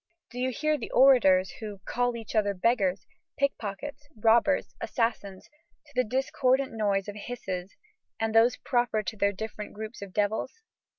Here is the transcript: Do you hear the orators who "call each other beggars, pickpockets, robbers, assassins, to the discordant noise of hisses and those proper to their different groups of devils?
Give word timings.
Do 0.31 0.39
you 0.39 0.49
hear 0.49 0.79
the 0.79 0.89
orators 0.89 1.51
who 1.59 1.79
"call 1.85 2.15
each 2.15 2.33
other 2.33 2.55
beggars, 2.55 3.05
pickpockets, 3.37 4.07
robbers, 4.15 4.73
assassins, 4.81 5.47
to 5.85 5.91
the 5.93 6.03
discordant 6.03 6.73
noise 6.73 7.07
of 7.07 7.15
hisses 7.15 7.75
and 8.19 8.33
those 8.33 8.57
proper 8.57 9.03
to 9.03 9.15
their 9.15 9.31
different 9.31 9.73
groups 9.73 10.01
of 10.01 10.11
devils? 10.11 10.63